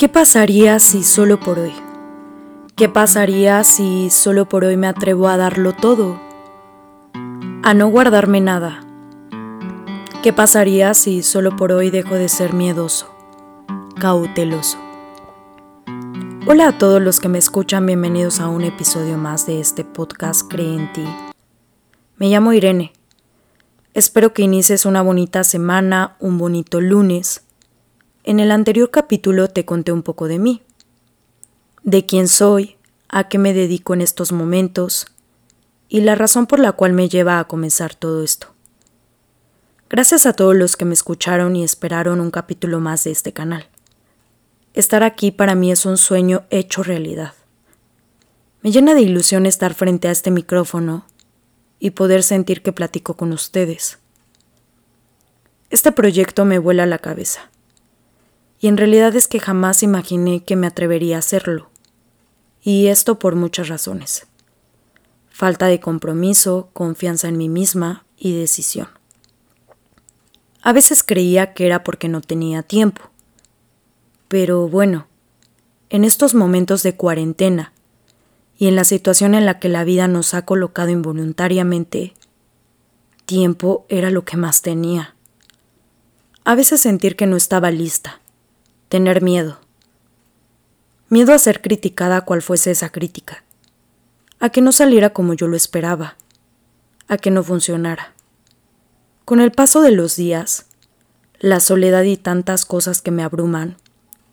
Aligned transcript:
¿Qué 0.00 0.08
pasaría 0.08 0.78
si 0.78 1.04
solo 1.04 1.38
por 1.38 1.58
hoy? 1.58 1.74
¿Qué 2.74 2.88
pasaría 2.88 3.62
si 3.64 4.08
solo 4.08 4.48
por 4.48 4.64
hoy 4.64 4.78
me 4.78 4.86
atrevo 4.86 5.28
a 5.28 5.36
darlo 5.36 5.74
todo? 5.74 6.18
A 7.62 7.74
no 7.74 7.88
guardarme 7.88 8.40
nada. 8.40 8.82
¿Qué 10.22 10.32
pasaría 10.32 10.94
si 10.94 11.22
solo 11.22 11.54
por 11.54 11.70
hoy 11.72 11.90
dejo 11.90 12.14
de 12.14 12.30
ser 12.30 12.54
miedoso, 12.54 13.14
cauteloso? 14.00 14.78
Hola 16.46 16.68
a 16.68 16.78
todos 16.78 17.02
los 17.02 17.20
que 17.20 17.28
me 17.28 17.36
escuchan, 17.36 17.84
bienvenidos 17.84 18.40
a 18.40 18.48
un 18.48 18.64
episodio 18.64 19.18
más 19.18 19.44
de 19.44 19.60
este 19.60 19.84
podcast 19.84 20.50
Cree 20.50 20.76
en 20.76 20.90
ti. 20.94 21.04
Me 22.16 22.30
llamo 22.30 22.54
Irene. 22.54 22.94
Espero 23.92 24.32
que 24.32 24.40
inicies 24.40 24.86
una 24.86 25.02
bonita 25.02 25.44
semana, 25.44 26.16
un 26.20 26.38
bonito 26.38 26.80
lunes 26.80 27.42
en 28.30 28.38
el 28.38 28.52
anterior 28.52 28.92
capítulo 28.92 29.48
te 29.48 29.64
conté 29.64 29.90
un 29.90 30.04
poco 30.04 30.28
de 30.28 30.38
mí, 30.38 30.62
de 31.82 32.06
quién 32.06 32.28
soy, 32.28 32.76
a 33.08 33.28
qué 33.28 33.38
me 33.38 33.52
dedico 33.52 33.92
en 33.92 34.02
estos 34.02 34.30
momentos 34.30 35.08
y 35.88 36.02
la 36.02 36.14
razón 36.14 36.46
por 36.46 36.60
la 36.60 36.70
cual 36.70 36.92
me 36.92 37.08
lleva 37.08 37.40
a 37.40 37.48
comenzar 37.48 37.96
todo 37.96 38.22
esto. 38.22 38.54
Gracias 39.88 40.26
a 40.26 40.32
todos 40.34 40.54
los 40.54 40.76
que 40.76 40.84
me 40.84 40.94
escucharon 40.94 41.56
y 41.56 41.64
esperaron 41.64 42.20
un 42.20 42.30
capítulo 42.30 42.78
más 42.78 43.02
de 43.02 43.10
este 43.10 43.32
canal. 43.32 43.66
Estar 44.74 45.02
aquí 45.02 45.32
para 45.32 45.56
mí 45.56 45.72
es 45.72 45.84
un 45.84 45.96
sueño 45.96 46.44
hecho 46.50 46.84
realidad. 46.84 47.34
Me 48.62 48.70
llena 48.70 48.94
de 48.94 49.00
ilusión 49.00 49.44
estar 49.44 49.74
frente 49.74 50.06
a 50.06 50.12
este 50.12 50.30
micrófono 50.30 51.04
y 51.80 51.90
poder 51.90 52.22
sentir 52.22 52.62
que 52.62 52.70
platico 52.70 53.16
con 53.16 53.32
ustedes. 53.32 53.98
Este 55.70 55.90
proyecto 55.90 56.44
me 56.44 56.60
vuela 56.60 56.86
la 56.86 56.98
cabeza 56.98 57.50
y 58.60 58.68
en 58.68 58.76
realidad 58.76 59.16
es 59.16 59.26
que 59.26 59.40
jamás 59.40 59.82
imaginé 59.82 60.44
que 60.44 60.54
me 60.54 60.66
atrevería 60.66 61.16
a 61.16 61.20
hacerlo. 61.20 61.70
Y 62.62 62.88
esto 62.88 63.18
por 63.18 63.34
muchas 63.34 63.68
razones. 63.68 64.26
Falta 65.30 65.66
de 65.66 65.80
compromiso, 65.80 66.68
confianza 66.74 67.28
en 67.28 67.38
mí 67.38 67.48
misma 67.48 68.04
y 68.18 68.38
decisión. 68.38 68.88
A 70.60 70.74
veces 70.74 71.02
creía 71.02 71.54
que 71.54 71.64
era 71.64 71.82
porque 71.82 72.08
no 72.10 72.20
tenía 72.20 72.62
tiempo. 72.62 73.10
Pero 74.28 74.68
bueno, 74.68 75.06
en 75.88 76.04
estos 76.04 76.34
momentos 76.34 76.82
de 76.82 76.96
cuarentena 76.96 77.72
y 78.58 78.68
en 78.68 78.76
la 78.76 78.84
situación 78.84 79.34
en 79.34 79.46
la 79.46 79.58
que 79.58 79.70
la 79.70 79.84
vida 79.84 80.06
nos 80.06 80.34
ha 80.34 80.44
colocado 80.44 80.90
involuntariamente, 80.90 82.12
tiempo 83.24 83.86
era 83.88 84.10
lo 84.10 84.26
que 84.26 84.36
más 84.36 84.60
tenía. 84.60 85.16
A 86.44 86.54
veces 86.54 86.82
sentir 86.82 87.16
que 87.16 87.26
no 87.26 87.36
estaba 87.36 87.70
lista, 87.70 88.20
tener 88.90 89.22
miedo. 89.22 89.60
Miedo 91.08 91.32
a 91.32 91.38
ser 91.38 91.62
criticada 91.62 92.22
cual 92.22 92.42
fuese 92.42 92.72
esa 92.72 92.90
crítica, 92.90 93.44
a 94.40 94.50
que 94.50 94.60
no 94.60 94.72
saliera 94.72 95.10
como 95.10 95.32
yo 95.32 95.46
lo 95.46 95.56
esperaba, 95.56 96.16
a 97.06 97.16
que 97.16 97.30
no 97.30 97.44
funcionara. 97.44 98.12
Con 99.24 99.40
el 99.40 99.52
paso 99.52 99.80
de 99.80 99.92
los 99.92 100.16
días, 100.16 100.66
la 101.38 101.60
soledad 101.60 102.02
y 102.02 102.16
tantas 102.16 102.64
cosas 102.64 103.00
que 103.00 103.12
me 103.12 103.22
abruman, 103.22 103.76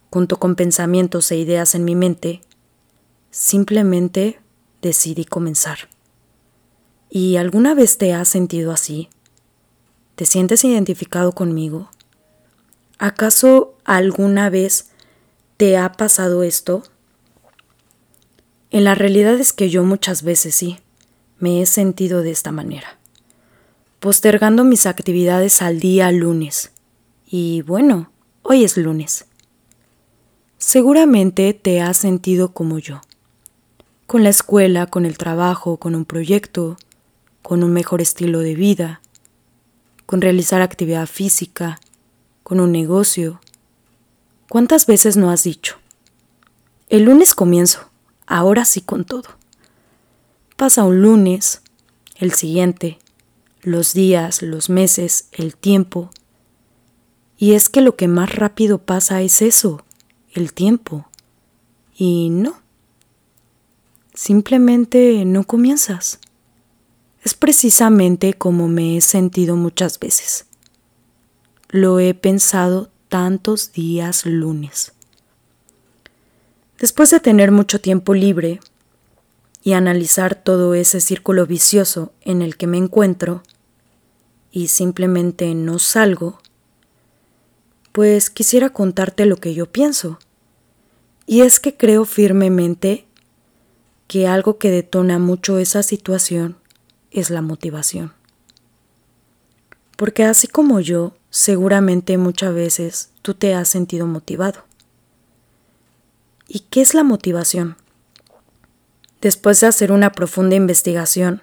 junto 0.09 0.38
con 0.39 0.55
pensamientos 0.55 1.31
e 1.31 1.38
ideas 1.38 1.75
en 1.75 1.85
mi 1.85 1.94
mente, 1.94 2.41
simplemente 3.30 4.39
decidí 4.81 5.25
comenzar. 5.25 5.78
¿Y 7.11 7.38
alguna 7.38 7.75
vez 7.75 8.00
te 8.00 8.11
has 8.11 8.28
sentido 8.28 8.72
así? 8.72 9.09
¿Te 10.16 10.25
sientes 10.25 10.63
identificado 10.63 11.33
conmigo? 11.33 11.91
¿Acaso 13.00 13.76
alguna 13.86 14.50
vez 14.50 14.90
te 15.58 15.78
ha 15.78 15.92
pasado 15.92 16.42
esto? 16.42 16.81
En 18.72 18.84
la 18.84 18.95
realidad 18.95 19.36
es 19.36 19.53
que 19.53 19.70
yo 19.70 19.84
muchas 19.84 20.23
veces 20.23 20.56
sí, 20.56 20.80
me 21.38 21.62
he 21.62 21.68
sentido 21.68 22.24
de 22.24 22.31
esta 22.31 22.52
manera, 22.52 22.97
postergando 24.00 24.63
mis 24.63 24.88
actividades 24.88 25.62
al 25.62 25.80
día 25.80 26.12
lunes. 26.12 26.72
Y 27.28 27.62
bueno, 27.62 28.12
hoy 28.41 28.63
es 28.63 28.78
lunes. 28.78 29.25
Seguramente 30.57 31.53
te 31.53 31.81
has 31.81 31.97
sentido 31.97 32.53
como 32.53 32.80
yo, 32.80 33.02
con 34.07 34.24
la 34.24 34.30
escuela, 34.30 34.88
con 34.88 35.06
el 35.06 35.19
trabajo, 35.19 35.78
con 35.78 35.94
un 35.94 36.06
proyecto, 36.06 36.78
con 37.44 37.63
un 37.63 37.74
mejor 37.74 38.02
estilo 38.02 38.40
de 38.40 38.56
vida, 38.56 39.02
con 40.07 40.19
realizar 40.19 40.63
actividad 40.63 41.06
física, 41.06 41.80
con 42.47 42.62
un 42.62 42.72
negocio. 42.72 43.41
¿Cuántas 44.47 44.85
veces 44.85 45.18
no 45.18 45.31
has 45.31 45.44
dicho? 45.44 45.75
El 46.88 47.03
lunes 47.03 47.35
comienzo, 47.35 47.90
ahora 48.25 48.63
sí 48.63 48.80
con 48.80 49.03
todo. 49.03 49.28
Pasa 50.56 50.86
un 50.86 51.02
lunes, 51.02 51.62
el 52.16 52.31
siguiente, 52.31 53.00
los 53.63 53.94
días, 53.94 54.41
los 54.41 54.69
meses, 54.69 55.28
el 55.34 55.57
tiempo. 55.57 56.09
Y 57.38 57.52
es 57.52 57.68
que 57.68 57.81
lo 57.81 57.97
que 57.97 58.07
más 58.07 58.34
rápido 58.34 58.78
pasa 58.78 59.22
es 59.22 59.41
eso, 59.41 59.84
el 60.31 60.53
tiempo. 60.53 61.06
Y 61.97 62.30
no. 62.30 62.62
Simplemente 64.13 65.25
no 65.25 65.44
comienzas. 65.44 66.19
Es 67.25 67.34
precisamente 67.34 68.36
como 68.36 68.69
me 68.69 68.96
he 68.96 69.02
sentido 69.02 69.57
muchas 69.57 70.00
veces. 70.00 70.47
Lo 71.69 72.00
he 72.00 72.13
pensado 72.13 72.89
tantos 73.09 73.73
días 73.73 74.25
lunes. 74.25 74.94
Después 76.79 77.09
de 77.09 77.19
tener 77.19 77.51
mucho 77.51 77.81
tiempo 77.81 78.13
libre 78.13 78.61
y 79.63 79.73
analizar 79.73 80.35
todo 80.35 80.75
ese 80.75 81.01
círculo 81.01 81.45
vicioso 81.45 82.13
en 82.22 82.41
el 82.41 82.56
que 82.56 82.67
me 82.67 82.77
encuentro 82.77 83.44
y 84.50 84.69
simplemente 84.69 85.53
no 85.56 85.77
salgo, 85.77 86.39
pues 87.91 88.29
quisiera 88.29 88.69
contarte 88.69 89.25
lo 89.25 89.35
que 89.35 89.53
yo 89.53 89.69
pienso. 89.69 90.19
Y 91.25 91.41
es 91.41 91.59
que 91.59 91.75
creo 91.75 92.06
firmemente 92.06 93.07
que 94.07 94.25
algo 94.25 94.57
que 94.57 94.72
detona 94.72 95.19
mucho 95.19 95.57
esa 95.57 95.83
situación 95.83 96.56
es 97.11 97.29
la 97.29 97.41
motivación. 97.41 98.13
Porque 99.97 100.23
así 100.23 100.47
como 100.47 100.79
yo, 100.79 101.16
seguramente 101.29 102.17
muchas 102.17 102.53
veces 102.53 103.09
tú 103.21 103.33
te 103.33 103.53
has 103.53 103.67
sentido 103.67 104.07
motivado. 104.07 104.63
¿Y 106.47 106.61
qué 106.69 106.81
es 106.81 106.93
la 106.93 107.03
motivación? 107.03 107.75
Después 109.21 109.59
de 109.59 109.67
hacer 109.67 109.91
una 109.91 110.11
profunda 110.11 110.55
investigación, 110.55 111.41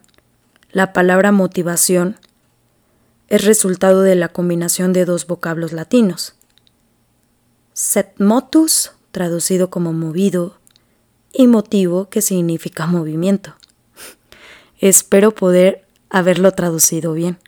la 0.70 0.92
palabra 0.92 1.32
motivación 1.32 2.16
es 3.28 3.44
resultado 3.44 4.02
de 4.02 4.14
la 4.14 4.28
combinación 4.28 4.92
de 4.92 5.04
dos 5.04 5.26
vocablos 5.26 5.72
latinos. 5.72 6.34
Set 7.72 8.18
motus, 8.18 8.92
traducido 9.10 9.70
como 9.70 9.92
movido, 9.92 10.58
y 11.32 11.48
motivo, 11.48 12.08
que 12.08 12.22
significa 12.22 12.86
movimiento. 12.86 13.54
Espero 14.78 15.34
poder 15.34 15.84
haberlo 16.10 16.52
traducido 16.52 17.12
bien. 17.12 17.38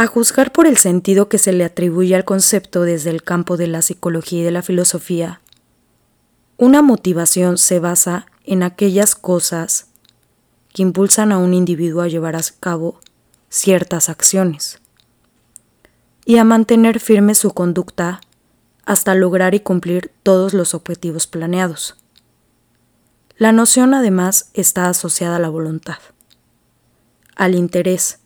A 0.00 0.06
juzgar 0.06 0.52
por 0.52 0.68
el 0.68 0.76
sentido 0.76 1.28
que 1.28 1.38
se 1.38 1.52
le 1.52 1.64
atribuye 1.64 2.14
al 2.14 2.24
concepto 2.24 2.82
desde 2.82 3.10
el 3.10 3.24
campo 3.24 3.56
de 3.56 3.66
la 3.66 3.82
psicología 3.82 4.38
y 4.38 4.44
de 4.44 4.52
la 4.52 4.62
filosofía, 4.62 5.40
una 6.56 6.82
motivación 6.82 7.58
se 7.58 7.80
basa 7.80 8.26
en 8.44 8.62
aquellas 8.62 9.16
cosas 9.16 9.88
que 10.72 10.82
impulsan 10.82 11.32
a 11.32 11.38
un 11.38 11.52
individuo 11.52 12.02
a 12.02 12.06
llevar 12.06 12.36
a 12.36 12.42
cabo 12.60 13.00
ciertas 13.48 14.08
acciones 14.08 14.80
y 16.24 16.38
a 16.38 16.44
mantener 16.44 17.00
firme 17.00 17.34
su 17.34 17.50
conducta 17.50 18.20
hasta 18.84 19.16
lograr 19.16 19.56
y 19.56 19.60
cumplir 19.60 20.12
todos 20.22 20.54
los 20.54 20.74
objetivos 20.74 21.26
planeados. 21.26 21.96
La 23.36 23.50
noción 23.50 23.94
además 23.94 24.50
está 24.54 24.88
asociada 24.88 25.34
a 25.34 25.40
la 25.40 25.48
voluntad, 25.48 25.98
al 27.34 27.56
interés, 27.56 28.20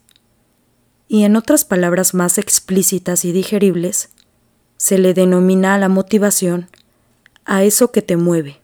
y 1.13 1.25
en 1.25 1.37
otras 1.37 1.67
palabras 1.67 2.15
más 2.15 2.39
explícitas 2.39 3.27
y 3.27 3.33
digeribles, 3.33 4.09
se 4.79 4.97
le 4.97 5.13
denomina 5.13 5.75
a 5.75 5.79
la 5.79 5.91
motivación 5.91 6.71
a 7.45 7.65
eso 7.65 7.93
que 7.93 8.01
te 8.01 8.17
mueve, 8.17 8.63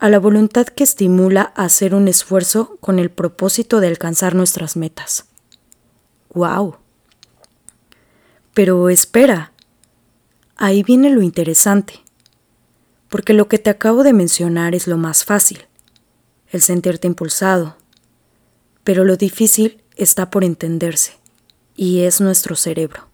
a 0.00 0.08
la 0.08 0.18
voluntad 0.18 0.66
que 0.66 0.82
estimula 0.82 1.52
a 1.54 1.66
hacer 1.66 1.94
un 1.94 2.08
esfuerzo 2.08 2.78
con 2.80 2.98
el 2.98 3.12
propósito 3.12 3.78
de 3.78 3.86
alcanzar 3.86 4.34
nuestras 4.34 4.76
metas. 4.76 5.26
¡Wow! 6.34 6.78
Pero 8.52 8.88
espera, 8.88 9.52
ahí 10.56 10.82
viene 10.82 11.10
lo 11.10 11.22
interesante, 11.22 12.00
porque 13.08 13.34
lo 13.34 13.46
que 13.46 13.60
te 13.60 13.70
acabo 13.70 14.02
de 14.02 14.14
mencionar 14.14 14.74
es 14.74 14.88
lo 14.88 14.96
más 14.96 15.24
fácil, 15.24 15.68
el 16.48 16.60
sentirte 16.60 17.06
impulsado, 17.06 17.76
pero 18.82 19.04
lo 19.04 19.16
difícil 19.16 19.84
está 19.94 20.28
por 20.28 20.42
entenderse 20.42 21.19
y 21.80 22.02
es 22.02 22.20
nuestro 22.20 22.56
cerebro. 22.56 23.08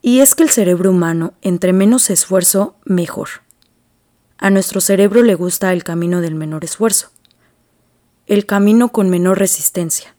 Y 0.00 0.20
es 0.20 0.34
que 0.34 0.44
el 0.44 0.48
cerebro 0.48 0.88
humano, 0.88 1.34
entre 1.42 1.74
menos 1.74 2.08
esfuerzo, 2.08 2.74
mejor. 2.86 3.28
A 4.38 4.48
nuestro 4.48 4.80
cerebro 4.80 5.22
le 5.22 5.34
gusta 5.34 5.74
el 5.74 5.84
camino 5.84 6.22
del 6.22 6.34
menor 6.34 6.64
esfuerzo, 6.64 7.10
el 8.26 8.46
camino 8.46 8.92
con 8.92 9.10
menor 9.10 9.38
resistencia. 9.38 10.14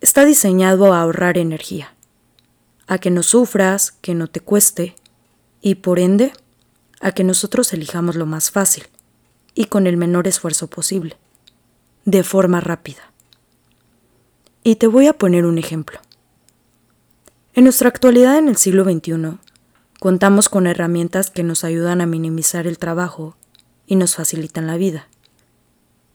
Está 0.00 0.24
diseñado 0.24 0.94
a 0.94 1.02
ahorrar 1.02 1.36
energía, 1.36 1.94
a 2.86 2.96
que 2.96 3.10
no 3.10 3.22
sufras, 3.22 3.92
que 4.00 4.14
no 4.14 4.28
te 4.28 4.40
cueste, 4.40 4.96
y 5.60 5.74
por 5.74 5.98
ende, 5.98 6.32
a 7.02 7.12
que 7.12 7.22
nosotros 7.22 7.70
elijamos 7.74 8.16
lo 8.16 8.24
más 8.24 8.50
fácil 8.50 8.84
y 9.54 9.66
con 9.66 9.86
el 9.86 9.98
menor 9.98 10.26
esfuerzo 10.26 10.68
posible, 10.68 11.18
de 12.06 12.22
forma 12.22 12.62
rápida. 12.62 13.12
Y 14.66 14.74
te 14.74 14.88
voy 14.88 15.06
a 15.06 15.12
poner 15.12 15.46
un 15.46 15.58
ejemplo. 15.58 16.00
En 17.54 17.62
nuestra 17.62 17.88
actualidad 17.88 18.36
en 18.36 18.48
el 18.48 18.56
siglo 18.56 18.82
XXI, 18.82 19.38
contamos 20.00 20.48
con 20.48 20.66
herramientas 20.66 21.30
que 21.30 21.44
nos 21.44 21.62
ayudan 21.62 22.00
a 22.00 22.06
minimizar 22.06 22.66
el 22.66 22.76
trabajo 22.76 23.36
y 23.86 23.94
nos 23.94 24.16
facilitan 24.16 24.66
la 24.66 24.76
vida. 24.76 25.06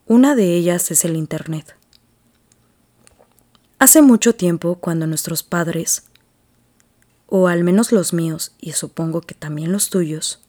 Una 0.05 0.35
de 0.35 0.53
ellas 0.53 0.91
es 0.91 1.05
el 1.05 1.15
Internet. 1.15 1.77
Hace 3.79 4.01
mucho 4.01 4.35
tiempo, 4.35 4.75
cuando 4.75 5.07
nuestros 5.07 5.43
padres, 5.43 6.03
o 7.27 7.47
al 7.47 7.63
menos 7.63 7.93
los 7.93 8.11
míos, 8.11 8.51
y 8.59 8.73
supongo 8.73 9.21
que 9.21 9.33
también 9.33 9.71
los 9.71 9.89
tuyos, 9.89 10.43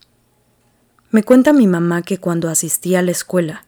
me 1.13 1.23
cuenta 1.23 1.53
mi 1.53 1.69
mamá 1.69 2.03
que 2.03 2.19
cuando 2.19 2.49
asistía 2.49 2.99
a 2.99 3.03
la 3.03 3.13
escuela 3.13 3.65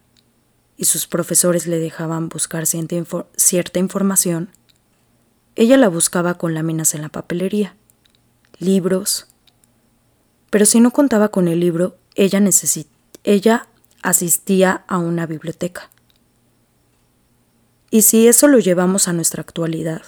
y 0.77 0.87
sus 0.87 1.07
profesores 1.07 1.67
le 1.67 1.79
dejaban 1.79 2.29
buscar 2.29 2.67
cierta, 2.67 3.79
información, 3.79 4.51
ella 5.55 5.77
la 5.77 5.89
buscaba 5.89 6.35
con 6.35 6.55
láminas 6.55 6.95
en 6.95 7.03
la 7.03 7.09
papelería, 7.09 7.77
libros. 8.59 9.27
Pero 10.51 10.67
si 10.67 10.81
no 10.81 10.91
contaba 10.91 11.29
con 11.29 11.49
el 11.49 11.61
libro, 11.61 11.97
ella, 12.17 12.43
ella 13.23 13.69
asistía 14.03 14.85
a 14.89 14.99
una 14.99 15.27
biblioteca. 15.27 15.91
Y 17.91 18.03
si 18.03 18.27
eso 18.27 18.49
lo 18.49 18.59
llevamos 18.59 19.07
a 19.07 19.13
nuestra 19.13 19.43
actualidad, 19.43 20.03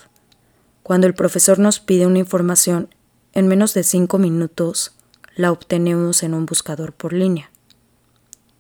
cuando 0.83 1.07
el 1.07 1.15
profesor 1.15 1.59
nos 1.59 1.79
pide 1.79 2.07
una 2.07 2.19
información, 2.19 2.95
en 3.33 3.47
menos 3.47 3.75
de 3.75 3.85
cinco 3.85 4.19
minutos 4.19 4.97
la 5.37 5.53
obtenemos 5.53 6.23
en 6.23 6.35
un 6.35 6.47
buscador 6.47 6.93
por 6.93 7.13
línea. 7.13 7.51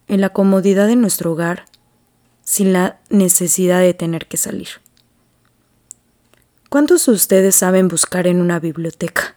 En 0.06 0.20
la 0.20 0.28
comodidad 0.28 0.86
de 0.86 0.94
nuestro 0.94 1.32
hogar, 1.32 1.64
sin 2.46 2.72
la 2.72 3.00
necesidad 3.10 3.80
de 3.80 3.92
tener 3.92 4.26
que 4.26 4.36
salir. 4.36 4.68
¿Cuántos 6.70 7.04
de 7.04 7.12
ustedes 7.12 7.56
saben 7.56 7.88
buscar 7.88 8.28
en 8.28 8.40
una 8.40 8.60
biblioteca? 8.60 9.34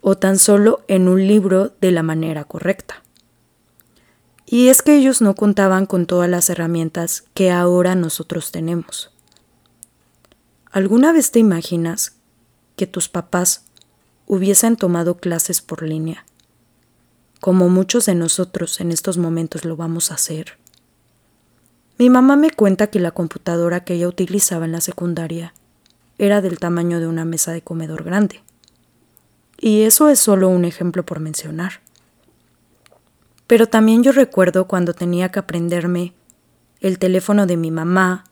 O 0.00 0.16
tan 0.16 0.38
solo 0.38 0.84
en 0.86 1.08
un 1.08 1.26
libro 1.26 1.74
de 1.80 1.90
la 1.90 2.04
manera 2.04 2.44
correcta. 2.44 3.02
Y 4.46 4.68
es 4.68 4.82
que 4.82 4.96
ellos 4.96 5.20
no 5.20 5.34
contaban 5.34 5.84
con 5.84 6.06
todas 6.06 6.30
las 6.30 6.48
herramientas 6.48 7.24
que 7.34 7.50
ahora 7.50 7.96
nosotros 7.96 8.52
tenemos. 8.52 9.10
¿Alguna 10.70 11.12
vez 11.12 11.32
te 11.32 11.40
imaginas 11.40 12.14
que 12.76 12.86
tus 12.86 13.08
papás 13.08 13.64
hubiesen 14.26 14.76
tomado 14.76 15.16
clases 15.16 15.60
por 15.60 15.82
línea, 15.82 16.24
como 17.40 17.68
muchos 17.68 18.06
de 18.06 18.14
nosotros 18.14 18.80
en 18.80 18.92
estos 18.92 19.18
momentos 19.18 19.64
lo 19.64 19.76
vamos 19.76 20.12
a 20.12 20.14
hacer? 20.14 20.61
Mi 21.98 22.10
mamá 22.10 22.36
me 22.36 22.50
cuenta 22.50 22.88
que 22.88 22.98
la 22.98 23.10
computadora 23.10 23.84
que 23.84 23.94
ella 23.94 24.08
utilizaba 24.08 24.64
en 24.64 24.72
la 24.72 24.80
secundaria 24.80 25.54
era 26.18 26.40
del 26.40 26.58
tamaño 26.58 27.00
de 27.00 27.06
una 27.06 27.24
mesa 27.24 27.52
de 27.52 27.62
comedor 27.62 28.04
grande. 28.04 28.42
Y 29.58 29.82
eso 29.82 30.08
es 30.08 30.18
solo 30.18 30.48
un 30.48 30.64
ejemplo 30.64 31.04
por 31.04 31.20
mencionar. 31.20 31.80
Pero 33.46 33.66
también 33.66 34.02
yo 34.02 34.12
recuerdo 34.12 34.66
cuando 34.66 34.94
tenía 34.94 35.30
que 35.30 35.38
aprenderme 35.38 36.14
el 36.80 36.98
teléfono 36.98 37.46
de 37.46 37.56
mi 37.56 37.70
mamá, 37.70 38.24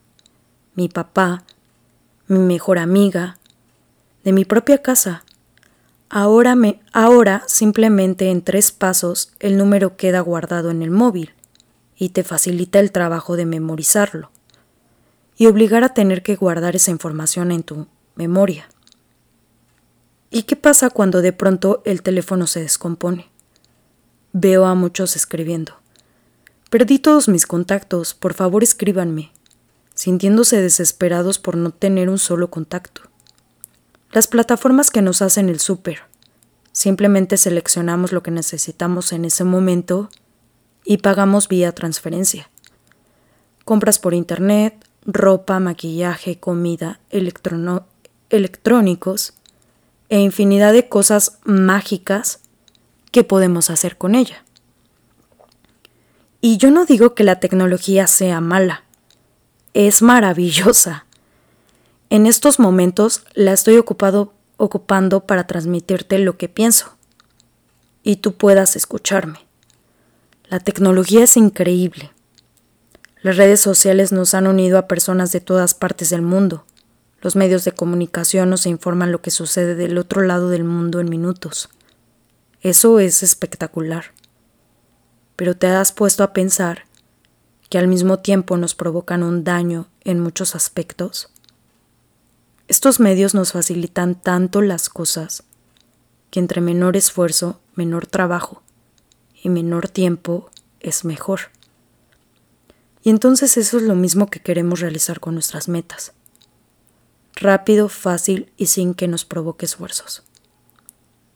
mi 0.75 0.89
papá, 0.89 1.45
mi 2.27 2.39
mejor 2.39 2.79
amiga, 2.79 3.39
de 4.25 4.33
mi 4.33 4.45
propia 4.45 4.79
casa. 4.79 5.25
Ahora 6.09 6.55
me 6.57 6.81
ahora 6.93 7.45
simplemente 7.47 8.31
en 8.31 8.43
tres 8.43 8.73
pasos 8.73 9.33
el 9.39 9.57
número 9.57 9.97
queda 9.97 10.21
guardado 10.21 10.71
en 10.71 10.83
el 10.83 10.91
móvil 10.91 11.35
y 12.01 12.09
te 12.09 12.25
facilita 12.25 12.81
el 12.81 12.93
trabajo 12.93 13.37
de 13.37 13.45
memorizarlo 13.45 14.33
y 15.37 15.47
obligar 15.47 15.85
a 15.85 15.95
tener 15.95 16.23
que 16.23 16.35
guardar 16.35 16.75
esa 16.75 16.91
información 16.91 17.53
en 17.53 17.63
tu 17.63 17.87
memoria. 18.17 18.69
¿Y 20.31 20.45
qué 20.45 20.57
pasa 20.57 20.89
cuando 20.89 21.21
de 21.21 21.35
pronto 21.35 21.83
el 21.85 22.03
teléfono 22.03 22.47
se 22.47 22.63
descompone? 22.63 23.29
Veo 24.33 24.65
a 24.65 24.75
muchos 24.75 25.15
escribiendo. 25.15 25.75
Perdí 26.71 26.99
todos 26.99 27.29
mis 27.29 27.47
contactos, 27.47 28.15
por 28.15 28.33
favor 28.33 28.63
escríbanme, 28.63 29.31
sintiéndose 29.95 30.63
desesperados 30.63 31.39
por 31.39 31.59
no 31.59 31.71
tener 31.71 32.09
un 32.09 32.19
solo 32.19 32.51
contacto. 32.51 33.03
Las 34.11 34.27
plataformas 34.27 34.91
que 34.91 35.03
nos 35.03 35.21
hacen 35.21 35.51
el 35.51 35.61
súper. 35.61 36.01
Simplemente 36.73 37.37
seleccionamos 37.37 38.13
lo 38.13 38.23
que 38.23 38.31
necesitamos 38.31 39.13
en 39.13 39.27
ese 39.27 39.45
momento 39.45 40.09
y 40.91 40.99
pagamos 40.99 41.47
vía 41.47 41.71
transferencia. 41.71 42.51
Compras 43.65 44.01
por 44.01 44.13
internet, 44.13 44.75
ropa, 45.07 45.61
maquillaje, 45.61 46.41
comida, 46.41 46.99
electrónicos 48.31 49.35
e 50.09 50.19
infinidad 50.19 50.73
de 50.73 50.89
cosas 50.89 51.39
mágicas 51.45 52.41
que 53.13 53.23
podemos 53.23 53.71
hacer 53.71 53.99
con 53.99 54.17
ella. 54.17 54.43
Y 56.41 56.57
yo 56.57 56.73
no 56.73 56.87
digo 56.87 57.15
que 57.15 57.23
la 57.23 57.39
tecnología 57.39 58.09
sea 58.09 58.41
mala, 58.41 58.83
es 59.75 60.03
maravillosa. 60.03 61.07
En 62.09 62.27
estos 62.27 62.59
momentos 62.59 63.23
la 63.35 63.53
estoy 63.53 63.77
ocupando 63.79 65.21
para 65.21 65.47
transmitirte 65.47 66.19
lo 66.19 66.37
que 66.37 66.49
pienso 66.49 66.97
y 68.03 68.17
tú 68.17 68.35
puedas 68.35 68.75
escucharme. 68.75 69.50
La 70.51 70.61
tecnología 70.61 71.25
es 71.25 71.39
increíble 71.39 72.13
las 73.23 73.37
redes 73.37 73.61
sociales 73.61 74.13
nos 74.13 74.33
han 74.33 74.47
unido 74.47 74.79
a 74.79 74.89
personas 74.89 75.31
de 75.31 75.43
todas 75.43 75.75
partes 75.75 76.09
del 76.09 76.23
mundo. 76.23 76.65
Los 77.21 77.37
medios 77.37 77.67
de 77.67 77.73
comunicación 77.73 78.49
nos 78.49 78.65
informan 78.65 79.13
lo 79.13 79.21
que 79.21 79.31
sucede 79.31 79.75
del 79.75 79.99
otro 79.99 80.23
lado 80.23 80.49
del 80.49 80.65
mundo 80.65 81.01
en 81.01 81.11
minutos. 81.11 81.69
Eso 82.63 82.99
es 82.99 83.23
espectacular. 83.23 84.07
Pero 85.37 85.55
te 85.55 85.67
has 85.67 85.93
puesto 85.93 86.25
a 86.25 86.33
pensar 86.33 86.87
que 87.69 87.77
al 87.77 87.89
mismo 87.89 88.21
tiempo 88.21 88.57
nos 88.57 88.75
provocan 88.75 89.23
un 89.23 89.45
daño 89.45 89.89
en 90.05 90.19
muchos 90.19 90.55
aspectos. 90.55 91.29
Estos 92.69 93.01
medios 93.01 93.35
nos 93.35 93.53
facilitan 93.53 94.15
tanto 94.15 94.63
las 94.63 94.89
cosas 94.89 95.43
que 96.31 96.41
entre 96.41 96.63
menor 96.63 96.97
esfuerzo, 96.97 97.61
menor 97.75 98.07
trabajo 98.07 98.63
y 99.43 99.49
menor 99.49 99.89
tiempo 99.89 100.51
es 100.81 101.05
mejor. 101.05 101.41
Y 103.03 103.11
entonces 103.11 103.57
eso 103.57 103.79
es 103.79 103.85
lo 103.85 103.95
mismo 103.95 104.29
que 104.29 104.41
queremos 104.41 104.81
realizar 104.81 105.21
con 105.21 105.35
nuestras 105.35 105.69
metas. 105.69 106.13
Rápido, 107.35 107.89
fácil 107.89 108.53
y 108.57 108.67
sin 108.67 108.95
que 108.95 109.09
nos 109.09 109.25
provoque 109.25 109.65
esfuerzos. 109.65 110.23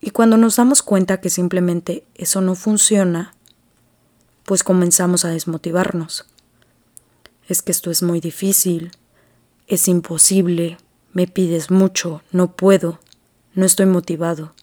Y 0.00 0.10
cuando 0.10 0.36
nos 0.36 0.56
damos 0.56 0.82
cuenta 0.82 1.20
que 1.20 1.30
simplemente 1.30 2.04
eso 2.14 2.42
no 2.42 2.54
funciona, 2.54 3.34
pues 4.44 4.62
comenzamos 4.62 5.24
a 5.24 5.30
desmotivarnos. 5.30 6.26
Es 7.48 7.62
que 7.62 7.72
esto 7.72 7.90
es 7.90 8.02
muy 8.02 8.20
difícil, 8.20 8.90
es 9.66 9.88
imposible, 9.88 10.76
me 11.14 11.26
pides 11.26 11.70
mucho, 11.70 12.22
no 12.32 12.52
puedo, 12.52 13.00
no 13.54 13.64
estoy 13.64 13.86
motivado. 13.86 14.54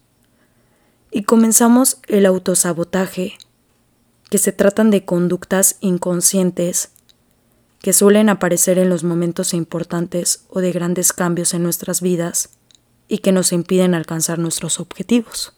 Y 1.11 1.23
comenzamos 1.23 1.99
el 2.07 2.25
autosabotaje 2.25 3.37
que 4.29 4.37
se 4.37 4.53
tratan 4.53 4.91
de 4.91 5.03
conductas 5.03 5.75
inconscientes 5.81 6.91
que 7.81 7.93
suelen 7.93 8.29
aparecer 8.29 8.77
en 8.77 8.89
los 8.89 9.03
momentos 9.03 9.53
importantes 9.53 10.45
o 10.49 10.61
de 10.61 10.71
grandes 10.71 11.13
cambios 11.13 11.53
en 11.53 11.63
nuestras 11.63 12.01
vidas 12.01 12.49
y 13.07 13.17
que 13.17 13.31
nos 13.31 13.51
impiden 13.51 13.93
alcanzar 13.93 14.39
nuestros 14.39 14.79
objetivos. 14.79 15.53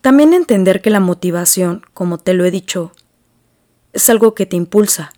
También 0.00 0.32
entender 0.32 0.80
que 0.80 0.90
la 0.90 1.00
motivación, 1.00 1.84
como 1.92 2.18
te 2.18 2.32
lo 2.32 2.44
he 2.44 2.50
dicho, 2.50 2.92
es 3.92 4.08
algo 4.08 4.34
que 4.34 4.46
te 4.46 4.56
impulsa 4.56 5.12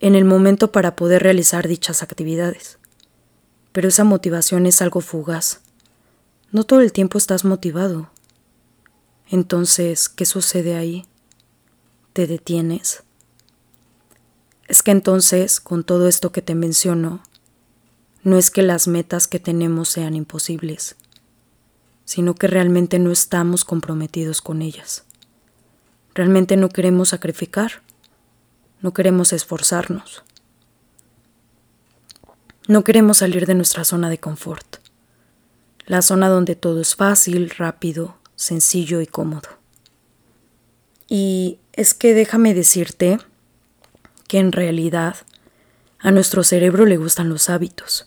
en 0.00 0.14
el 0.14 0.24
momento 0.24 0.70
para 0.70 0.94
poder 0.94 1.22
realizar 1.22 1.66
dichas 1.66 2.02
actividades. 2.02 2.78
Pero 3.72 3.88
esa 3.88 4.04
motivación 4.04 4.66
es 4.66 4.80
algo 4.80 5.00
fugaz. 5.00 5.60
No 6.50 6.64
todo 6.64 6.80
el 6.80 6.92
tiempo 6.92 7.18
estás 7.18 7.44
motivado. 7.44 8.10
Entonces, 9.28 10.08
¿qué 10.08 10.24
sucede 10.24 10.76
ahí? 10.76 11.04
¿Te 12.14 12.26
detienes? 12.26 13.02
Es 14.66 14.82
que 14.82 14.90
entonces, 14.90 15.60
con 15.60 15.84
todo 15.84 16.08
esto 16.08 16.32
que 16.32 16.40
te 16.40 16.54
menciono, 16.54 17.22
no 18.22 18.38
es 18.38 18.50
que 18.50 18.62
las 18.62 18.88
metas 18.88 19.28
que 19.28 19.38
tenemos 19.38 19.90
sean 19.90 20.14
imposibles, 20.14 20.96
sino 22.06 22.34
que 22.34 22.46
realmente 22.46 22.98
no 22.98 23.10
estamos 23.10 23.66
comprometidos 23.66 24.40
con 24.40 24.62
ellas. 24.62 25.04
Realmente 26.14 26.56
no 26.56 26.70
queremos 26.70 27.10
sacrificar, 27.10 27.82
no 28.80 28.94
queremos 28.94 29.34
esforzarnos, 29.34 30.22
no 32.66 32.84
queremos 32.84 33.18
salir 33.18 33.46
de 33.46 33.54
nuestra 33.54 33.84
zona 33.84 34.08
de 34.08 34.18
confort, 34.18 34.78
la 35.88 36.02
zona 36.02 36.28
donde 36.28 36.54
todo 36.54 36.82
es 36.82 36.94
fácil, 36.94 37.50
rápido, 37.50 38.18
sencillo 38.36 39.00
y 39.00 39.06
cómodo. 39.06 39.48
Y 41.08 41.58
es 41.72 41.94
que 41.94 42.12
déjame 42.12 42.52
decirte 42.52 43.18
que 44.28 44.38
en 44.38 44.52
realidad 44.52 45.16
a 45.98 46.10
nuestro 46.10 46.44
cerebro 46.44 46.84
le 46.84 46.98
gustan 46.98 47.30
los 47.30 47.48
hábitos. 47.48 48.06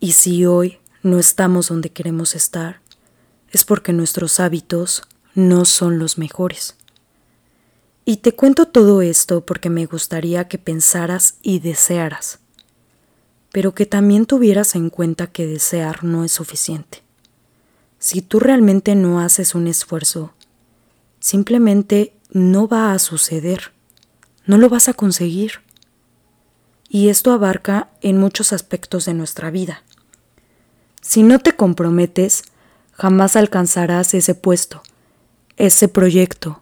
Y 0.00 0.12
si 0.12 0.44
hoy 0.44 0.78
no 1.02 1.18
estamos 1.18 1.68
donde 1.68 1.90
queremos 1.90 2.34
estar, 2.34 2.80
es 3.50 3.64
porque 3.64 3.94
nuestros 3.94 4.38
hábitos 4.38 5.02
no 5.34 5.64
son 5.64 5.98
los 5.98 6.18
mejores. 6.18 6.76
Y 8.04 8.18
te 8.18 8.34
cuento 8.34 8.68
todo 8.68 9.00
esto 9.00 9.46
porque 9.46 9.70
me 9.70 9.86
gustaría 9.86 10.46
que 10.46 10.58
pensaras 10.58 11.36
y 11.40 11.60
desearas, 11.60 12.40
pero 13.52 13.74
que 13.74 13.86
también 13.86 14.24
tuvieras 14.26 14.74
en 14.74 14.90
cuenta 14.90 15.26
que 15.26 15.46
desear 15.46 16.04
no 16.04 16.24
es 16.24 16.32
suficiente. 16.32 17.02
Si 17.98 18.22
tú 18.22 18.40
realmente 18.40 18.94
no 18.94 19.20
haces 19.20 19.54
un 19.54 19.68
esfuerzo, 19.68 20.32
simplemente 21.20 22.14
no 22.30 22.66
va 22.66 22.92
a 22.92 22.98
suceder, 22.98 23.72
no 24.46 24.56
lo 24.58 24.68
vas 24.68 24.88
a 24.88 24.94
conseguir. 24.94 25.60
Y 26.88 27.10
esto 27.10 27.32
abarca 27.32 27.90
en 28.00 28.18
muchos 28.18 28.52
aspectos 28.52 29.04
de 29.04 29.14
nuestra 29.14 29.50
vida. 29.50 29.82
Si 31.00 31.22
no 31.22 31.38
te 31.38 31.54
comprometes, 31.54 32.44
jamás 32.92 33.36
alcanzarás 33.36 34.14
ese 34.14 34.34
puesto, 34.34 34.82
ese 35.56 35.88
proyecto, 35.88 36.60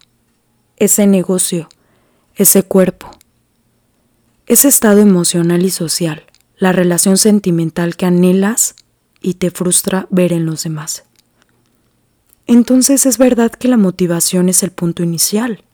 ese 0.77 1.07
negocio, 1.07 1.69
ese 2.35 2.63
cuerpo, 2.63 3.11
ese 4.47 4.69
estado 4.69 5.01
emocional 5.01 5.63
y 5.63 5.71
social, 5.71 6.25
la 6.61 6.73
relación 6.73 7.17
sentimental 7.17 7.97
que 7.97 8.05
anhelas 8.05 8.77
y 9.23 9.35
te 9.35 9.51
frustra 9.51 10.07
ver 10.11 10.33
en 10.33 10.45
los 10.45 10.63
demás. 10.63 11.05
Entonces 12.47 13.07
es 13.07 13.17
verdad 13.17 13.51
que 13.51 13.67
la 13.67 13.79
motivación 13.79 14.51
es 14.51 14.63
el 14.63 14.71
punto 14.71 15.03
inicial, 15.03 15.65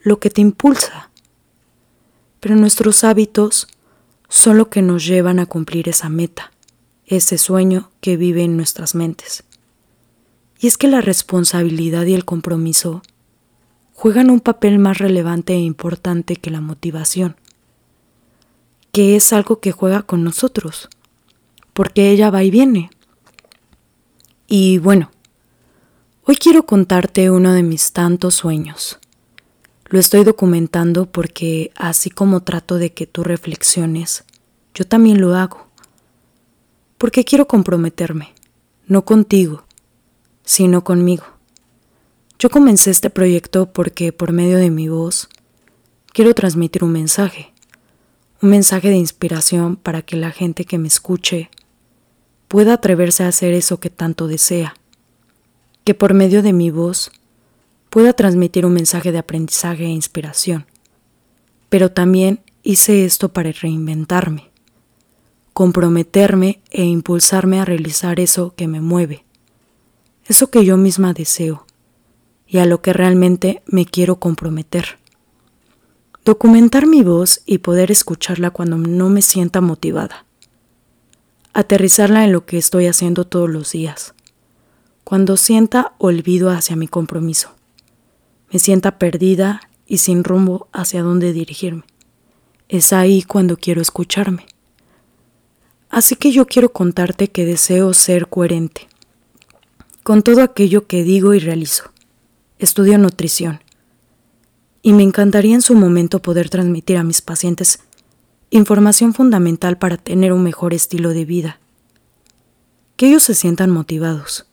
lo 0.00 0.18
que 0.18 0.30
te 0.30 0.40
impulsa, 0.40 1.10
pero 2.40 2.56
nuestros 2.56 3.04
hábitos 3.04 3.68
son 4.28 4.58
lo 4.58 4.68
que 4.68 4.82
nos 4.82 5.06
llevan 5.06 5.38
a 5.38 5.46
cumplir 5.46 5.88
esa 5.88 6.08
meta, 6.08 6.50
ese 7.06 7.38
sueño 7.38 7.92
que 8.00 8.16
vive 8.16 8.42
en 8.42 8.56
nuestras 8.56 8.96
mentes. 8.96 9.44
Y 10.58 10.66
es 10.66 10.76
que 10.76 10.88
la 10.88 11.02
responsabilidad 11.02 12.04
y 12.06 12.14
el 12.14 12.24
compromiso 12.24 13.02
juegan 13.92 14.30
un 14.30 14.40
papel 14.40 14.80
más 14.80 14.98
relevante 14.98 15.52
e 15.52 15.60
importante 15.60 16.34
que 16.34 16.50
la 16.50 16.60
motivación, 16.60 17.36
que 18.94 19.16
es 19.16 19.32
algo 19.32 19.58
que 19.58 19.72
juega 19.72 20.02
con 20.04 20.22
nosotros, 20.22 20.88
porque 21.72 22.12
ella 22.12 22.30
va 22.30 22.44
y 22.44 22.52
viene. 22.52 22.90
Y 24.46 24.78
bueno, 24.78 25.10
hoy 26.22 26.36
quiero 26.36 26.64
contarte 26.64 27.28
uno 27.28 27.52
de 27.54 27.64
mis 27.64 27.90
tantos 27.92 28.36
sueños. 28.36 29.00
Lo 29.86 29.98
estoy 29.98 30.22
documentando 30.22 31.06
porque 31.06 31.72
así 31.74 32.08
como 32.08 32.44
trato 32.44 32.76
de 32.76 32.92
que 32.92 33.08
tú 33.08 33.24
reflexiones, 33.24 34.22
yo 34.74 34.86
también 34.86 35.20
lo 35.20 35.34
hago. 35.34 35.66
Porque 36.96 37.24
quiero 37.24 37.48
comprometerme, 37.48 38.32
no 38.86 39.04
contigo, 39.04 39.64
sino 40.44 40.84
conmigo. 40.84 41.24
Yo 42.38 42.48
comencé 42.48 42.92
este 42.92 43.10
proyecto 43.10 43.72
porque 43.72 44.12
por 44.12 44.30
medio 44.30 44.56
de 44.58 44.70
mi 44.70 44.88
voz 44.88 45.28
quiero 46.12 46.32
transmitir 46.32 46.84
un 46.84 46.92
mensaje, 46.92 47.53
un 48.42 48.50
mensaje 48.50 48.88
de 48.88 48.96
inspiración 48.96 49.76
para 49.76 50.02
que 50.02 50.16
la 50.16 50.30
gente 50.30 50.64
que 50.64 50.78
me 50.78 50.88
escuche 50.88 51.50
pueda 52.48 52.74
atreverse 52.74 53.24
a 53.24 53.28
hacer 53.28 53.54
eso 53.54 53.80
que 53.80 53.90
tanto 53.90 54.26
desea, 54.26 54.74
que 55.84 55.94
por 55.94 56.14
medio 56.14 56.42
de 56.42 56.52
mi 56.52 56.70
voz 56.70 57.10
pueda 57.90 58.12
transmitir 58.12 58.66
un 58.66 58.72
mensaje 58.72 59.12
de 59.12 59.18
aprendizaje 59.18 59.84
e 59.84 59.88
inspiración. 59.88 60.66
Pero 61.68 61.90
también 61.90 62.40
hice 62.62 63.04
esto 63.04 63.30
para 63.30 63.52
reinventarme, 63.52 64.50
comprometerme 65.52 66.60
e 66.70 66.84
impulsarme 66.84 67.60
a 67.60 67.64
realizar 67.64 68.20
eso 68.20 68.54
que 68.56 68.68
me 68.68 68.80
mueve, 68.80 69.24
eso 70.26 70.50
que 70.50 70.64
yo 70.64 70.76
misma 70.76 71.12
deseo 71.12 71.66
y 72.46 72.58
a 72.58 72.66
lo 72.66 72.82
que 72.82 72.92
realmente 72.92 73.62
me 73.66 73.84
quiero 73.84 74.16
comprometer. 74.16 74.98
Documentar 76.24 76.86
mi 76.86 77.02
voz 77.02 77.42
y 77.44 77.58
poder 77.58 77.90
escucharla 77.90 78.50
cuando 78.50 78.78
no 78.78 79.10
me 79.10 79.20
sienta 79.20 79.60
motivada. 79.60 80.24
Aterrizarla 81.52 82.24
en 82.24 82.32
lo 82.32 82.46
que 82.46 82.56
estoy 82.56 82.86
haciendo 82.86 83.26
todos 83.26 83.50
los 83.50 83.72
días. 83.72 84.14
Cuando 85.04 85.36
sienta 85.36 85.92
olvido 85.98 86.50
hacia 86.50 86.76
mi 86.76 86.88
compromiso. 86.88 87.50
Me 88.50 88.58
sienta 88.58 88.98
perdida 88.98 89.60
y 89.86 89.98
sin 89.98 90.24
rumbo 90.24 90.68
hacia 90.72 91.02
dónde 91.02 91.34
dirigirme. 91.34 91.84
Es 92.68 92.94
ahí 92.94 93.22
cuando 93.22 93.58
quiero 93.58 93.82
escucharme. 93.82 94.46
Así 95.90 96.16
que 96.16 96.32
yo 96.32 96.46
quiero 96.46 96.72
contarte 96.72 97.28
que 97.28 97.44
deseo 97.44 97.92
ser 97.92 98.28
coherente 98.28 98.88
con 100.04 100.22
todo 100.22 100.42
aquello 100.42 100.86
que 100.86 101.02
digo 101.02 101.32
y 101.32 101.38
realizo. 101.38 101.90
Estudio 102.58 102.98
nutrición 102.98 103.63
y 104.86 104.92
me 104.92 105.02
encantaría 105.02 105.54
en 105.54 105.62
su 105.62 105.74
momento 105.74 106.20
poder 106.20 106.50
transmitir 106.50 106.98
a 106.98 107.02
mis 107.02 107.22
pacientes 107.22 107.80
información 108.50 109.14
fundamental 109.14 109.78
para 109.78 109.96
tener 109.96 110.30
un 110.30 110.42
mejor 110.42 110.74
estilo 110.74 111.08
de 111.08 111.24
vida. 111.24 111.58
Que 112.96 113.08
ellos 113.08 113.22
se 113.24 113.34
sientan 113.34 113.70
motivados 113.70 114.46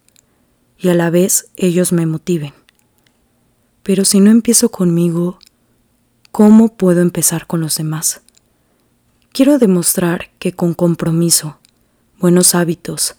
y 0.77 0.87
a 0.87 0.93
la 0.93 1.09
vez 1.09 1.49
ellos 1.57 1.91
me 1.91 2.05
motiven. 2.05 2.53
Pero 3.83 4.05
si 4.05 4.21
no 4.21 4.31
empiezo 4.31 4.69
conmigo, 4.69 5.37
¿cómo 6.31 6.77
puedo 6.77 7.01
empezar 7.01 7.45
con 7.45 7.59
los 7.59 7.75
demás? 7.75 8.21
Quiero 9.33 9.59
demostrar 9.59 10.31
que 10.39 10.53
con 10.53 10.73
compromiso, 10.73 11.59
buenos 12.19 12.55
hábitos, 12.55 13.15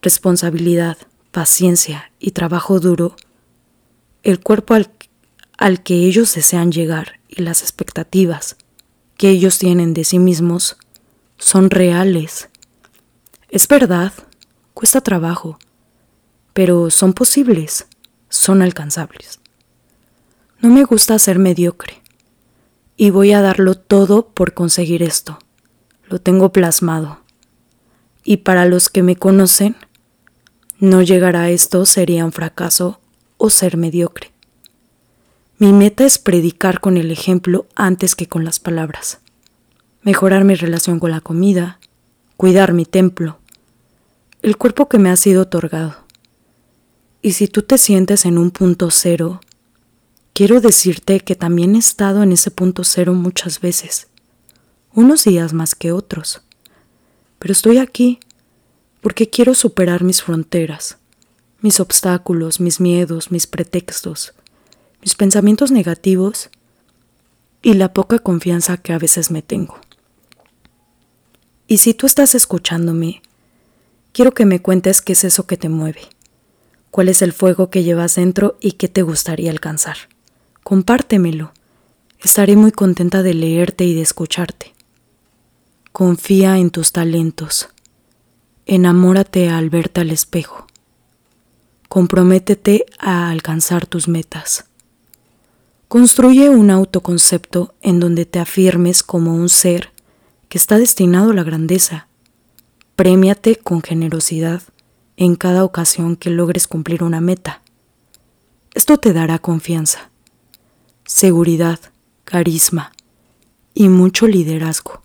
responsabilidad, 0.00 0.96
paciencia 1.30 2.10
y 2.18 2.30
trabajo 2.30 2.80
duro, 2.80 3.16
el 4.22 4.40
cuerpo 4.40 4.72
al, 4.72 4.90
al, 5.58 5.82
que 5.82 5.94
ellos 6.06 6.34
desean 6.34 6.72
llegar 6.72 7.20
y 7.28 7.42
las 7.42 7.60
expectativas 7.62 8.56
que 9.18 9.28
ellos 9.28 9.58
tienen 9.58 9.92
de 9.92 10.04
sí 10.04 10.18
mismos 10.18 10.78
son 11.36 11.68
reales. 11.68 12.48
Es 13.50 13.68
verdad, 13.68 14.12
cuesta 14.72 15.00
trabajo, 15.00 15.58
pero 16.54 16.90
son 16.90 17.12
posibles, 17.12 17.86
son 18.28 18.62
alcanzables. 18.62 19.40
No 20.60 20.70
me 20.70 20.84
gusta 20.84 21.18
ser 21.18 21.38
mediocre 21.38 22.00
y 22.96 23.10
voy 23.10 23.32
a 23.32 23.42
darlo 23.42 23.74
todo 23.74 24.28
por 24.28 24.54
conseguir 24.54 25.02
esto. 25.02 25.38
Lo 26.08 26.20
tengo 26.20 26.52
plasmado. 26.52 27.20
Y 28.24 28.38
para 28.38 28.64
los 28.64 28.88
que 28.88 29.02
me 29.02 29.16
conocen, 29.16 29.76
no 30.78 31.02
llegar 31.02 31.36
a 31.36 31.50
esto 31.50 31.86
sería 31.86 32.24
un 32.24 32.32
fracaso 32.32 33.00
o 33.36 33.50
ser 33.50 33.76
mediocre. 33.76 34.32
Mi 35.60 35.72
meta 35.72 36.04
es 36.04 36.18
predicar 36.18 36.78
con 36.78 36.96
el 36.96 37.10
ejemplo 37.10 37.66
antes 37.74 38.14
que 38.14 38.28
con 38.28 38.44
las 38.44 38.60
palabras. 38.60 39.18
Mejorar 40.02 40.44
mi 40.44 40.54
relación 40.54 41.00
con 41.00 41.10
la 41.10 41.20
comida, 41.20 41.80
cuidar 42.36 42.72
mi 42.72 42.84
templo, 42.84 43.40
el 44.40 44.56
cuerpo 44.56 44.88
que 44.88 44.98
me 44.98 45.10
ha 45.10 45.16
sido 45.16 45.42
otorgado. 45.42 45.96
Y 47.22 47.32
si 47.32 47.48
tú 47.48 47.62
te 47.62 47.76
sientes 47.76 48.24
en 48.24 48.38
un 48.38 48.52
punto 48.52 48.92
cero, 48.92 49.40
quiero 50.32 50.60
decirte 50.60 51.18
que 51.18 51.34
también 51.34 51.74
he 51.74 51.78
estado 51.78 52.22
en 52.22 52.30
ese 52.30 52.52
punto 52.52 52.84
cero 52.84 53.14
muchas 53.14 53.60
veces, 53.60 54.06
unos 54.94 55.24
días 55.24 55.54
más 55.54 55.74
que 55.74 55.90
otros. 55.90 56.40
Pero 57.40 57.50
estoy 57.50 57.78
aquí 57.78 58.20
porque 59.00 59.28
quiero 59.28 59.54
superar 59.54 60.04
mis 60.04 60.22
fronteras, 60.22 60.98
mis 61.62 61.80
obstáculos, 61.80 62.60
mis 62.60 62.78
miedos, 62.78 63.32
mis 63.32 63.48
pretextos, 63.48 64.34
mis 65.00 65.14
pensamientos 65.14 65.70
negativos 65.70 66.50
y 67.62 67.74
la 67.74 67.92
poca 67.92 68.18
confianza 68.18 68.76
que 68.76 68.92
a 68.92 68.98
veces 68.98 69.30
me 69.30 69.42
tengo. 69.42 69.78
Y 71.66 71.78
si 71.78 71.94
tú 71.94 72.06
estás 72.06 72.34
escuchándome, 72.34 73.22
quiero 74.12 74.32
que 74.32 74.46
me 74.46 74.62
cuentes 74.62 75.02
qué 75.02 75.12
es 75.12 75.24
eso 75.24 75.46
que 75.46 75.56
te 75.56 75.68
mueve, 75.68 76.02
cuál 76.90 77.08
es 77.08 77.20
el 77.22 77.32
fuego 77.32 77.70
que 77.70 77.82
llevas 77.82 78.14
dentro 78.14 78.56
y 78.60 78.72
qué 78.72 78.88
te 78.88 79.02
gustaría 79.02 79.50
alcanzar. 79.50 79.96
Compártemelo. 80.62 81.52
Estaré 82.20 82.56
muy 82.56 82.72
contenta 82.72 83.22
de 83.22 83.32
leerte 83.34 83.84
y 83.84 83.94
de 83.94 84.02
escucharte. 84.02 84.74
Confía 85.92 86.58
en 86.58 86.70
tus 86.70 86.92
talentos. 86.92 87.68
Enamórate 88.66 89.48
al 89.48 89.70
verte 89.70 90.00
al 90.00 90.10
espejo. 90.10 90.66
comprométete 91.88 92.84
a 92.98 93.30
alcanzar 93.30 93.86
tus 93.86 94.08
metas. 94.08 94.67
Construye 95.88 96.50
un 96.50 96.70
autoconcepto 96.70 97.74
en 97.80 97.98
donde 97.98 98.26
te 98.26 98.38
afirmes 98.38 99.02
como 99.02 99.34
un 99.34 99.48
ser 99.48 99.90
que 100.50 100.58
está 100.58 100.76
destinado 100.76 101.30
a 101.30 101.34
la 101.34 101.44
grandeza. 101.44 102.08
Prémiate 102.94 103.56
con 103.56 103.80
generosidad 103.80 104.62
en 105.16 105.34
cada 105.34 105.64
ocasión 105.64 106.16
que 106.16 106.28
logres 106.28 106.68
cumplir 106.68 107.02
una 107.02 107.22
meta. 107.22 107.62
Esto 108.74 108.98
te 108.98 109.14
dará 109.14 109.38
confianza, 109.38 110.10
seguridad, 111.06 111.80
carisma 112.24 112.92
y 113.72 113.88
mucho 113.88 114.26
liderazgo, 114.26 115.00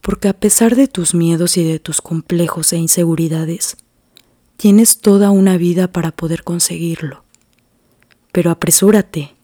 porque 0.00 0.28
a 0.28 0.32
pesar 0.32 0.74
de 0.74 0.88
tus 0.88 1.14
miedos 1.14 1.58
y 1.58 1.64
de 1.64 1.78
tus 1.78 2.00
complejos 2.00 2.72
e 2.72 2.78
inseguridades, 2.78 3.76
tienes 4.56 5.00
toda 5.02 5.30
una 5.30 5.58
vida 5.58 5.92
para 5.92 6.12
poder 6.12 6.44
conseguirlo. 6.44 7.24
Pero 8.32 8.50
apresúrate 8.50 9.34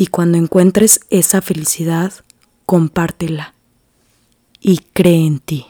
y 0.00 0.06
cuando 0.06 0.38
encuentres 0.38 1.00
esa 1.10 1.42
felicidad, 1.42 2.12
compártela 2.66 3.54
y 4.60 4.78
cree 4.92 5.26
en 5.26 5.40
ti. 5.40 5.66